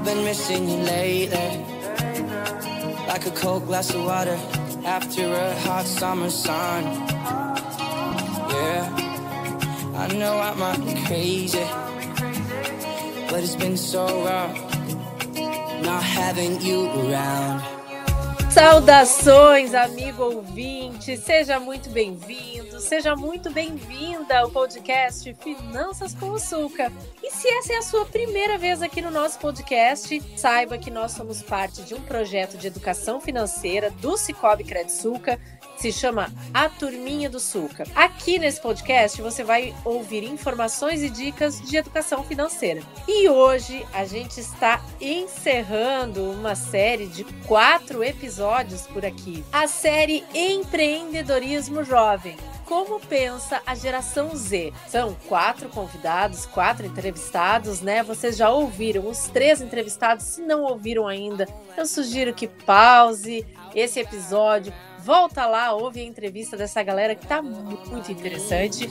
[0.00, 1.62] I've been missing you lately.
[3.06, 4.38] Like a cold glass of water
[4.82, 6.84] after a hot summer sun.
[8.48, 8.88] Yeah,
[9.94, 11.66] I know I might be crazy,
[13.28, 14.56] but it's been so rough
[15.82, 17.79] not having you around.
[18.50, 21.16] Saudações, amigo ouvinte!
[21.16, 26.92] Seja muito bem-vindo, seja muito bem-vinda ao podcast Finanças com o Suca.
[27.22, 31.12] E se essa é a sua primeira vez aqui no nosso podcast, saiba que nós
[31.12, 35.38] somos parte de um projeto de educação financeira do Cicobi Credsuca
[35.80, 37.84] se chama A Turminha do Suca.
[37.94, 42.82] Aqui nesse podcast você vai ouvir informações e dicas de educação financeira.
[43.08, 49.42] E hoje a gente está encerrando uma série de quatro episódios por aqui.
[49.50, 52.36] A série Empreendedorismo Jovem
[52.66, 54.72] como pensa a geração Z.
[54.86, 58.00] São quatro convidados, quatro entrevistados, né?
[58.04, 60.24] Vocês já ouviram os três entrevistados.
[60.24, 63.44] Se não ouviram ainda, eu sugiro que pause
[63.74, 64.72] esse episódio,
[65.04, 68.88] volta lá, ouve a entrevista dessa galera que tá muito interessante.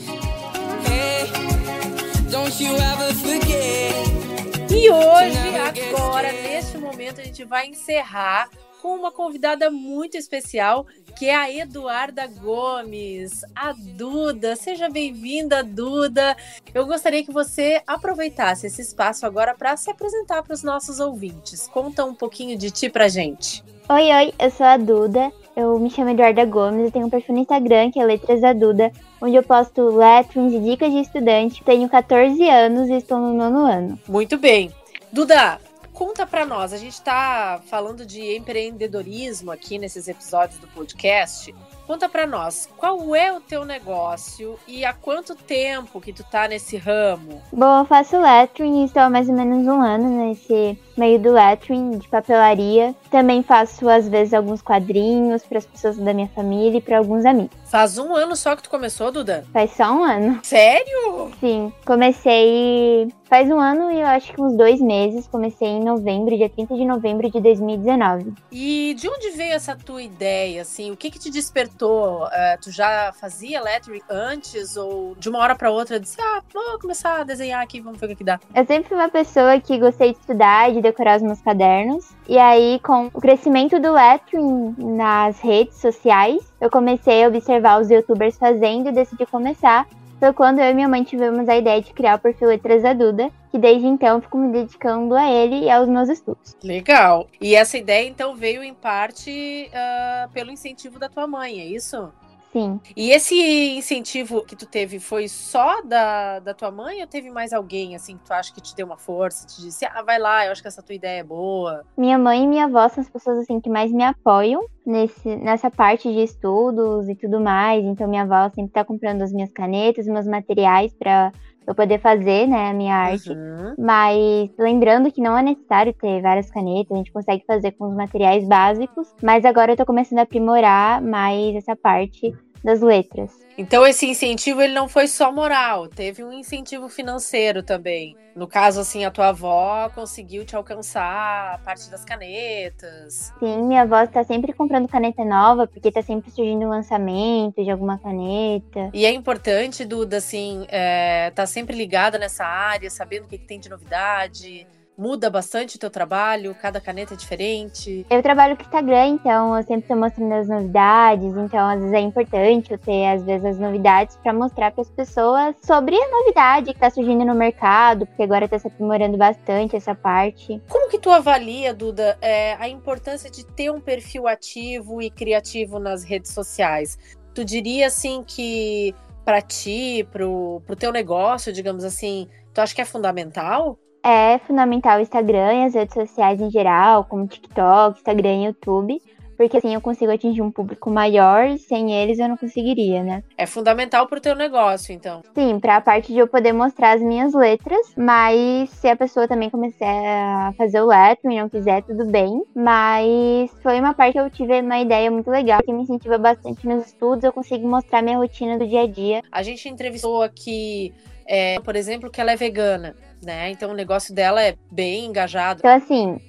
[4.71, 8.49] E hoje, agora, neste momento, a gente vai encerrar
[8.81, 10.87] com uma convidada muito especial,
[11.17, 14.55] que é a Eduarda Gomes, a Duda.
[14.55, 16.35] Seja bem-vinda, Duda.
[16.73, 21.67] Eu gostaria que você aproveitasse esse espaço agora para se apresentar para os nossos ouvintes.
[21.67, 23.63] Conta um pouquinho de ti pra gente.
[23.89, 25.31] Oi, oi, eu sou a Duda.
[25.59, 28.53] Eu me chamo Eduarda Gomes e tenho um perfil no Instagram que é Letras da
[28.53, 31.61] Duda, onde eu posto letras e dicas de estudante.
[31.65, 33.99] Tenho 14 anos e estou no nono ano.
[34.07, 34.71] Muito bem.
[35.11, 35.59] Duda,
[35.91, 36.71] conta para nós.
[36.71, 41.53] A gente está falando de empreendedorismo aqui nesses episódios do podcast.
[41.89, 46.47] Conta para nós, qual é o teu negócio e há quanto tempo que tu tá
[46.47, 47.41] nesse ramo?
[47.51, 51.97] Bom, eu faço lettering estou há mais ou menos um ano nesse meio do lettering,
[51.97, 52.93] de papelaria.
[53.09, 57.25] Também faço, às vezes, alguns quadrinhos para as pessoas da minha família e para alguns
[57.25, 57.57] amigos.
[57.69, 59.45] Faz um ano só que tu começou, Duda?
[59.53, 60.39] Faz só um ano.
[60.41, 61.31] Sério?
[61.39, 65.27] Sim, comecei faz um ano e eu acho que uns dois meses.
[65.27, 68.33] Comecei em novembro, dia 30 de novembro de 2019.
[68.51, 70.91] E de onde veio essa tua ideia, assim?
[70.91, 72.25] O que que te despertou?
[72.25, 72.29] Uh,
[72.61, 77.21] tu já fazia lettering antes ou de uma hora para outra disse, ah, vou começar
[77.21, 78.39] a desenhar aqui, vamos ver o que, que dá?
[78.55, 82.09] Eu sempre fui uma pessoa que gostei de estudar, de decorar os meus cadernos.
[82.27, 87.89] E aí, com o crescimento do lettering nas redes sociais, eu comecei a observar os
[87.89, 89.87] youtubers fazendo e decidi começar.
[90.19, 92.91] Foi quando eu e minha mãe tivemos a ideia de criar o perfil Letras da
[92.91, 96.57] Duda, que desde então fico me dedicando a ele e aos meus estudos.
[96.61, 97.27] Legal.
[97.39, 102.11] E essa ideia então veio em parte uh, pelo incentivo da tua mãe, é isso?
[102.51, 102.79] Sim.
[102.95, 103.35] E esse
[103.77, 108.17] incentivo que tu teve foi só da, da tua mãe ou teve mais alguém, assim,
[108.17, 110.61] que tu acha que te deu uma força, te disse, ah, vai lá, eu acho
[110.61, 111.85] que essa tua ideia é boa?
[111.95, 115.69] Minha mãe e minha avó são as pessoas, assim, que mais me apoiam nesse, nessa
[115.69, 117.85] parte de estudos e tudo mais.
[117.85, 121.31] Então, minha avó sempre tá comprando as minhas canetas, meus materiais para
[121.67, 123.29] eu poder fazer, né, a minha arte.
[123.29, 123.75] Uhum.
[123.77, 127.95] Mas lembrando que não é necessário ter várias canetas, a gente consegue fazer com os
[127.95, 129.13] materiais básicos.
[129.21, 132.33] Mas agora eu tô começando a aprimorar mais essa parte
[132.63, 133.31] das letras.
[133.57, 138.15] Então esse incentivo ele não foi só moral, teve um incentivo financeiro também.
[138.33, 143.33] No caso assim, a tua avó conseguiu te alcançar a parte das canetas.
[143.37, 147.69] Sim, minha avó está sempre comprando caneta nova, porque está sempre surgindo um lançamento de
[147.69, 148.89] alguma caneta.
[148.93, 153.45] E é importante, Duda, assim, é, tá sempre ligada nessa área, sabendo o que, que
[153.45, 154.65] tem de novidade
[154.99, 156.53] muda bastante o teu trabalho?
[156.61, 158.05] Cada caneta é diferente?
[158.09, 161.99] Eu trabalho com Instagram, então eu sempre estou mostrando as novidades, então às vezes é
[162.01, 166.65] importante eu ter às vezes as novidades para mostrar para as pessoas sobre a novidade
[166.65, 170.61] que está surgindo no mercado, porque agora está se aprimorando bastante essa parte.
[170.67, 175.79] Como que tu avalia, Duda, é, a importância de ter um perfil ativo e criativo
[175.79, 176.99] nas redes sociais?
[177.33, 178.93] Tu diria assim que
[179.23, 183.79] para ti, pro, pro teu negócio, digamos assim, tu acha que é fundamental?
[184.03, 189.01] É fundamental o Instagram e as redes sociais em geral, como TikTok, Instagram e YouTube,
[189.39, 193.23] porque assim eu consigo atingir um público maior, sem eles eu não conseguiria, né?
[193.37, 195.21] É fundamental pro teu negócio, então.
[195.33, 199.29] Sim, para a parte de eu poder mostrar as minhas letras, mas se a pessoa
[199.29, 202.43] também começar a fazer o lettering e não quiser, tudo bem.
[202.53, 206.67] Mas foi uma parte que eu tive uma ideia muito legal, que me incentiva bastante
[206.67, 209.21] nos estudos, eu consigo mostrar minha rotina do dia a dia.
[209.31, 210.93] A gente entrevistou aqui,
[211.25, 213.49] é, por exemplo, que ela é vegana né?
[213.51, 215.59] Então o negócio dela é bem engajado.
[215.59, 216.19] Então, assim,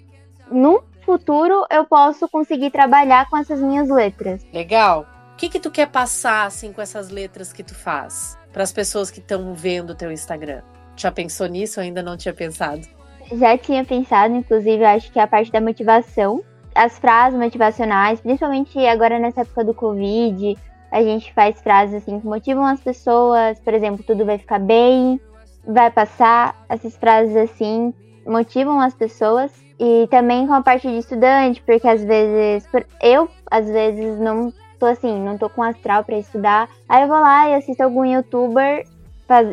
[0.50, 4.44] no futuro eu posso conseguir trabalhar com essas minhas letras.
[4.52, 5.06] Legal.
[5.32, 8.72] O que que tu quer passar assim com essas letras que tu faz para as
[8.72, 10.62] pessoas que estão vendo o teu Instagram?
[10.96, 12.86] Já pensou nisso ou ainda não tinha pensado?
[13.32, 16.42] já tinha pensado, inclusive, acho que é a parte da motivação,
[16.74, 20.56] as frases motivacionais, principalmente agora nessa época do Covid,
[20.90, 25.20] a gente faz frases assim que motivam as pessoas, por exemplo, tudo vai ficar bem,
[25.66, 27.94] vai passar, essas frases assim
[28.26, 29.52] motivam as pessoas.
[29.78, 32.68] E também com a parte de estudante, porque às vezes
[33.00, 36.68] eu às vezes não tô assim, não tô com astral para estudar.
[36.88, 38.86] Aí eu vou lá e assisto algum youtuber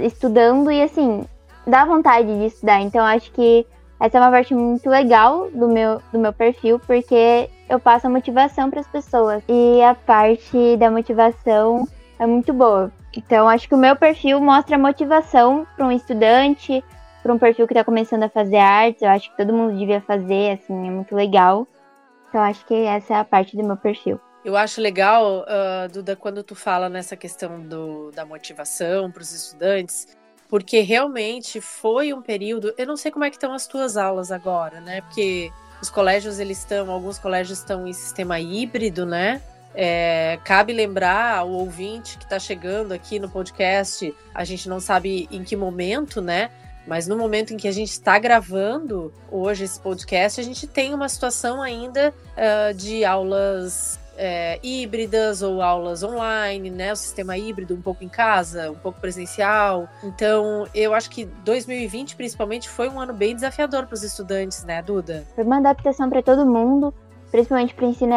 [0.04, 1.24] estudando e assim,
[1.65, 2.81] dá vontade de estudar.
[2.81, 3.65] Então acho que
[4.00, 8.10] essa é uma parte muito legal do meu, do meu perfil, porque eu passo a
[8.10, 9.44] motivação para as pessoas.
[9.48, 11.88] E a parte da motivação
[12.19, 12.91] é muito boa.
[13.15, 16.83] Então, acho que o meu perfil mostra motivação para um estudante,
[17.23, 19.01] para um perfil que está começando a fazer artes.
[19.01, 21.67] Eu acho que todo mundo devia fazer, assim, é muito legal.
[22.29, 24.19] Então, acho que essa é a parte do meu perfil.
[24.43, 29.33] Eu acho legal, uh, Duda, quando tu fala nessa questão do, da motivação para os
[29.33, 30.07] estudantes,
[30.47, 32.73] porque realmente foi um período.
[32.77, 35.01] Eu não sei como é que estão as tuas aulas agora, né?
[35.01, 39.41] Porque os colégios eles estão, alguns colégios estão em sistema híbrido, né?
[39.79, 45.29] É, cabe lembrar ao ouvinte que está chegando aqui no podcast, a gente não sabe
[45.31, 46.50] em que momento, né?
[46.88, 50.95] Mas no momento em que a gente está gravando hoje esse podcast, a gente tem
[50.95, 56.91] uma situação ainda uh, de aulas é, híbridas ou aulas online, né?
[56.91, 59.88] O sistema híbrido, um pouco em casa, um pouco presencial.
[60.03, 64.81] Então, eu acho que 2020, principalmente, foi um ano bem desafiador para os estudantes, né,
[64.81, 65.24] Duda?
[65.35, 66.91] Foi uma adaptação para todo mundo,
[67.38, 68.16] principalmente para o ensino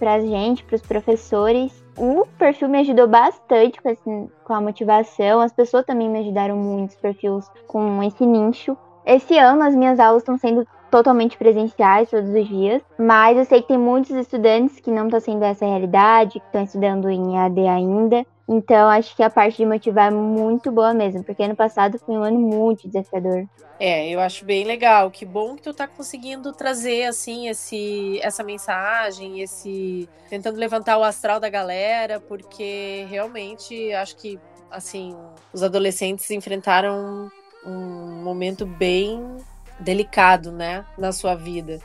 [0.00, 1.84] para a gente, para os professores.
[1.96, 6.56] O perfil me ajudou bastante com, esse, com a motivação, as pessoas também me ajudaram
[6.56, 8.76] muito, os perfis com esse nicho.
[9.06, 13.62] Esse ano as minhas aulas estão sendo totalmente presenciais todos os dias, mas eu sei
[13.62, 17.60] que tem muitos estudantes que não estão sendo essa realidade, que estão estudando em AD
[17.60, 18.26] ainda.
[18.48, 22.16] Então, acho que a parte de motivar é muito boa mesmo, porque ano passado foi
[22.16, 23.46] um ano muito desafiador.
[23.78, 25.10] É, eu acho bem legal.
[25.10, 31.04] Que bom que tu tá conseguindo trazer assim esse essa mensagem, esse tentando levantar o
[31.04, 34.40] astral da galera, porque realmente acho que
[34.70, 35.14] assim,
[35.52, 37.30] os adolescentes enfrentaram
[37.64, 39.36] um momento bem
[39.80, 41.78] delicado, né, na sua vida.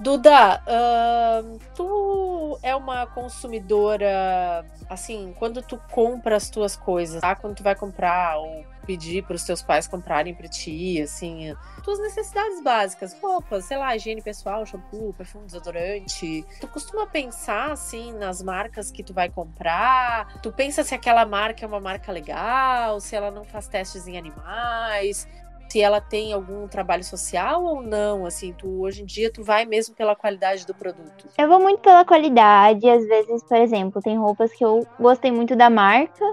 [0.00, 7.34] Duda, uh, tu é uma consumidora, assim, quando tu compra as tuas coisas, tá?
[7.36, 11.98] Quando tu vai comprar ou pedir para os teus pais comprarem para ti, assim, tuas
[11.98, 16.44] necessidades básicas, roupas, sei lá, higiene pessoal, shampoo, perfume, desodorante.
[16.60, 20.40] Tu costuma pensar, assim, nas marcas que tu vai comprar?
[20.42, 24.18] Tu pensa se aquela marca é uma marca legal, se ela não faz testes em
[24.18, 25.26] animais,
[25.74, 29.66] se ela tem algum trabalho social ou não, assim, tu hoje em dia tu vai
[29.66, 31.28] mesmo pela qualidade do produto?
[31.36, 35.56] Eu vou muito pela qualidade, às vezes, por exemplo, tem roupas que eu gostei muito
[35.56, 36.24] da marca,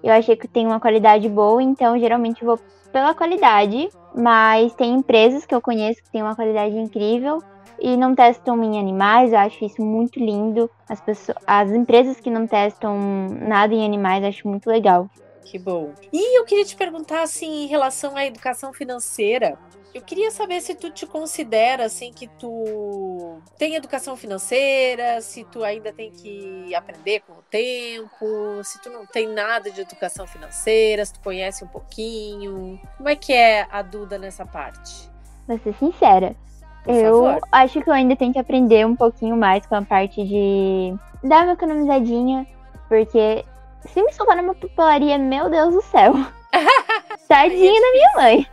[0.00, 2.56] eu achei que tem uma qualidade boa, então geralmente vou
[2.92, 7.40] pela qualidade, mas tem empresas que eu conheço que tem uma qualidade incrível
[7.80, 10.70] e não testam em animais, eu acho isso muito lindo.
[10.88, 12.96] As pessoas, as empresas que não testam
[13.40, 15.08] nada em animais, acho muito legal.
[15.44, 15.92] Que bom.
[16.12, 19.58] E eu queria te perguntar, assim, em relação à educação financeira.
[19.92, 25.62] Eu queria saber se tu te considera, assim, que tu tem educação financeira, se tu
[25.62, 31.04] ainda tem que aprender com o tempo, se tu não tem nada de educação financeira,
[31.04, 32.80] se tu conhece um pouquinho.
[32.96, 35.08] Como é que é a Duda nessa parte?
[35.46, 36.34] Vou ser sincera.
[36.82, 37.48] Por eu favor.
[37.52, 41.44] acho que eu ainda tenho que aprender um pouquinho mais com a parte de dar
[41.44, 42.46] uma economizadinha,
[42.88, 43.44] porque
[43.88, 46.14] se me soltar numa papelaria, meu Deus do céu.
[47.28, 48.46] Tadinha é da minha mãe.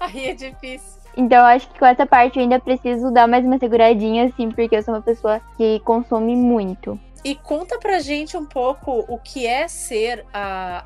[0.00, 0.98] Aí é difícil.
[1.16, 4.76] Então, acho que com essa parte eu ainda preciso dar mais uma seguradinha, assim, porque
[4.76, 6.98] eu sou uma pessoa que consome muito.
[7.24, 10.84] E conta pra gente um pouco o que é ser a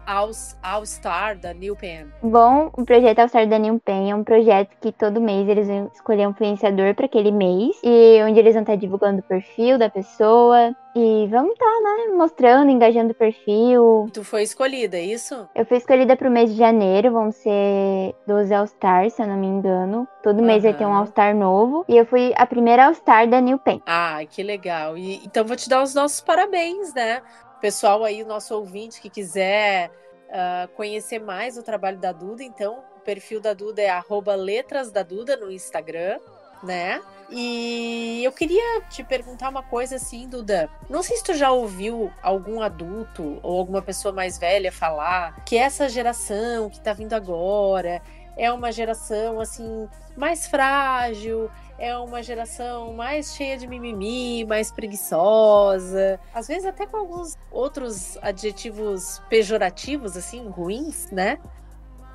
[0.63, 2.07] All-Star da New Pen.
[2.23, 5.91] Bom, o projeto All-Star da New Pen é um projeto que todo mês eles vão
[5.95, 7.77] escolher um influenciador para aquele mês.
[7.85, 12.15] E onde eles vão estar divulgando o perfil da pessoa, e vamos estar, tá, né,
[12.15, 14.11] mostrando, engajando o perfil.
[14.13, 15.49] Tu foi escolhida, é isso?
[15.55, 19.47] Eu fui escolhida pro mês de janeiro, vão ser 12 All-Stars, se eu não me
[19.47, 20.07] engano.
[20.23, 20.45] Todo uhum.
[20.45, 21.85] mês vai ter um All-Star novo.
[21.89, 23.83] E eu fui a primeira All-Star da New Pen.
[23.87, 24.99] Ah, que legal.
[24.99, 27.23] E, então vou te dar os nossos parabéns, né?
[27.61, 29.91] Pessoal aí, o nosso ouvinte que quiser
[30.29, 34.91] uh, conhecer mais o trabalho da Duda, então o perfil da Duda é arroba letras
[34.91, 36.19] da Duda no Instagram,
[36.63, 37.01] né?
[37.31, 40.69] E eu queria te perguntar uma coisa assim, Duda.
[40.89, 45.57] Não sei se tu já ouviu algum adulto ou alguma pessoa mais velha falar que
[45.57, 48.03] essa geração que tá vindo agora
[48.37, 56.21] é uma geração assim mais frágil, é uma geração mais cheia de mimimi, mais preguiçosa,
[56.35, 61.39] às vezes até com alguns outros adjetivos pejorativos assim, ruins, né?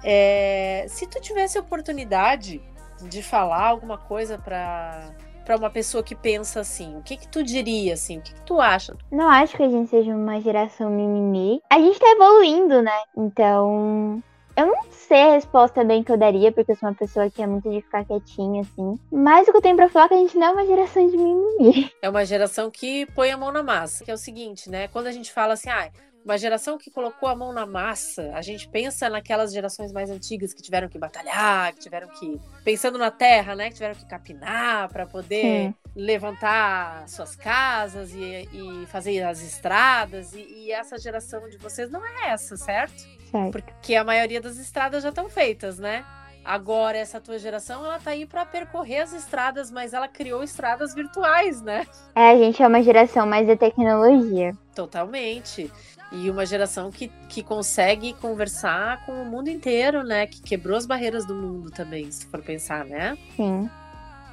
[0.04, 2.62] É, se tu tivesse oportunidade
[3.04, 5.12] de falar alguma coisa para
[5.46, 6.98] para uma pessoa que pensa assim?
[6.98, 8.18] O que que tu diria assim?
[8.18, 8.98] O que que tu acha?
[9.10, 11.62] Não acho que a gente seja uma geração mimimi.
[11.72, 13.00] A gente tá evoluindo, né?
[13.16, 14.22] Então,
[14.58, 17.42] eu não sei a resposta bem que eu daria, porque eu sou uma pessoa que
[17.42, 19.00] é muito de ficar quietinha, assim.
[19.10, 21.08] Mas o que eu tenho pra falar é que a gente não é uma geração
[21.08, 21.92] de mimimi.
[22.02, 24.04] É uma geração que põe a mão na massa.
[24.04, 24.90] Que é o seguinte, né?
[24.90, 25.90] Quando a gente fala assim, ah,
[26.28, 28.32] uma geração que colocou a mão na massa.
[28.34, 32.40] A gente pensa naquelas gerações mais antigas que tiveram que batalhar, que tiveram que.
[32.66, 33.70] Pensando na terra, né?
[33.70, 35.76] Que tiveram que capinar para poder Sim.
[35.96, 40.34] levantar suas casas e, e, fazer as estradas.
[40.34, 43.00] E, e, essa geração de vocês não é essa, certo?
[43.32, 43.52] Certo.
[43.52, 46.06] Porque a maioria das estradas já estão feitas, né?
[46.48, 50.96] Agora, essa tua geração, ela tá aí para percorrer as estradas, mas ela criou estradas
[50.96, 51.86] virtuais, né?
[52.16, 54.56] É, a gente é uma geração mais de tecnologia.
[54.74, 55.70] Totalmente.
[56.10, 60.26] E uma geração que, que consegue conversar com o mundo inteiro, né?
[60.26, 63.18] Que quebrou as barreiras do mundo também, se for pensar, né?
[63.36, 63.70] Sim.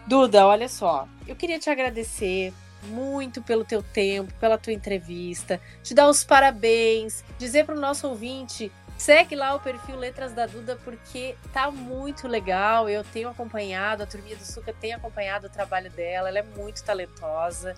[0.06, 1.08] Duda, olha só.
[1.26, 2.54] Eu queria te agradecer
[2.84, 8.06] muito pelo teu tempo, pela tua entrevista, te dar os parabéns, dizer para o nosso
[8.06, 12.88] ouvinte Segue lá o perfil Letras da Duda porque tá muito legal.
[12.88, 16.82] Eu tenho acompanhado, a turminha do Suca tem acompanhado o trabalho dela, ela é muito
[16.84, 17.74] talentosa.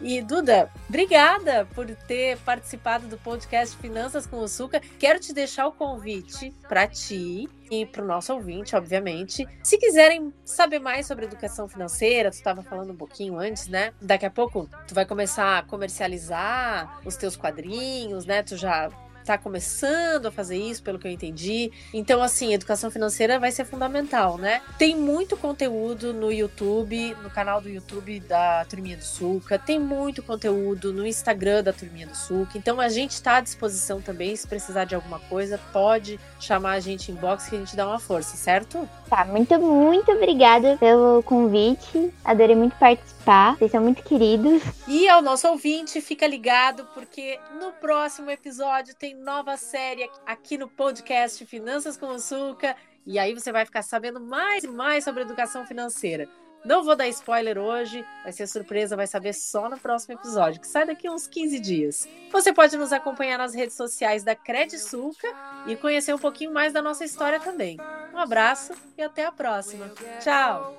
[0.00, 4.80] E Duda, obrigada por ter participado do podcast Finanças com o Suca.
[4.98, 9.46] Quero te deixar o convite para ti e para o nosso ouvinte, obviamente.
[9.62, 13.92] Se quiserem saber mais sobre educação financeira, tu estava falando um pouquinho antes, né?
[14.00, 18.42] Daqui a pouco tu vai começar a comercializar os teus quadrinhos, né?
[18.42, 18.88] Tu já
[19.20, 21.70] está começando a fazer isso, pelo que eu entendi.
[21.92, 24.62] Então, assim, educação financeira vai ser fundamental, né?
[24.78, 30.22] Tem muito conteúdo no YouTube, no canal do YouTube da Turminha do Suca, tem muito
[30.22, 32.56] conteúdo no Instagram da Turminha do Suca.
[32.56, 36.80] Então, a gente está à disposição também, se precisar de alguma coisa, pode chamar a
[36.80, 38.88] gente em box que a gente dá uma força, certo?
[39.08, 42.12] Tá, muito, muito obrigada pelo convite.
[42.24, 43.56] Adorei muito participar.
[43.56, 44.62] Vocês são muito queridos.
[44.86, 50.68] E ao nosso ouvinte, fica ligado, porque no próximo episódio tem nova série aqui no
[50.68, 52.76] podcast Finanças com Açúcar.
[53.06, 56.28] E aí você vai ficar sabendo mais e mais sobre educação financeira.
[56.64, 60.66] Não vou dar spoiler hoje, vai ser surpresa, vai saber só no próximo episódio, que
[60.66, 62.08] sai daqui uns 15 dias.
[62.30, 65.28] Você pode nos acompanhar nas redes sociais da Credsuca
[65.66, 67.78] e conhecer um pouquinho mais da nossa história também.
[68.12, 69.90] Um abraço e até a próxima.
[70.22, 70.76] Tchau!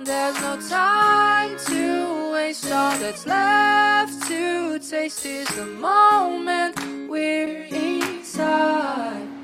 [0.00, 2.70] There's no time to waste.
[2.70, 6.78] All that's left to taste is the moment
[7.08, 9.37] we're inside.